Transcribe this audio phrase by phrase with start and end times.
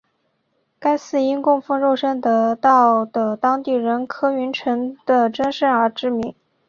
[0.79, 6.33] 该寺因供奉肉身得道的当地人柯云尘的真身而知名。